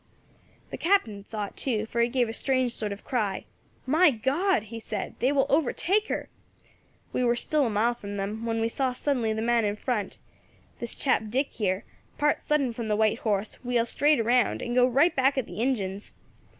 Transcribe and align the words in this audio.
"The 0.71 0.79
Captain 0.79 1.23
saw 1.25 1.45
it 1.45 1.55
too, 1.55 1.85
for 1.85 2.01
he 2.01 2.09
gave 2.09 2.27
a 2.27 2.33
strange 2.33 2.71
sort 2.73 2.91
of 2.91 3.03
cry. 3.03 3.45
'My 3.85 4.09
God!' 4.09 4.63
he 4.73 4.79
said, 4.79 5.13
'they 5.19 5.31
will 5.31 5.45
overtake 5.47 6.07
her.' 6.07 6.27
We 7.13 7.23
war 7.23 7.35
still 7.35 7.67
a 7.67 7.69
mile 7.69 7.93
from 7.93 8.17
them, 8.17 8.43
when 8.43 8.59
we 8.59 8.67
saw 8.67 8.93
suddenly 8.93 9.31
the 9.31 9.43
man 9.43 9.63
in 9.63 9.75
front 9.75 10.17
this 10.79 10.95
chap 10.95 11.25
Dick 11.29 11.51
here 11.51 11.85
part 12.17 12.39
sudden 12.39 12.73
from 12.73 12.87
the 12.87 12.95
white 12.95 13.19
horse, 13.19 13.63
wheel 13.63 13.85
straight 13.85 14.25
round, 14.25 14.63
and 14.63 14.73
go 14.73 14.87
right 14.87 15.15
back 15.15 15.37
at 15.37 15.45
the 15.45 15.59
Injins. 15.59 16.13